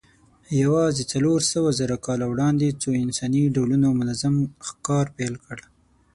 یواځې 0.61 1.03
څلورسوهزره 1.11 1.97
کاله 2.05 2.25
وړاندې 2.29 2.77
څو 2.81 2.89
انساني 3.05 3.41
ډولونو 3.55 3.87
منظم 3.99 4.35
ښکار 4.67 5.05
پیل 5.17 5.35
کړ. 5.45 5.57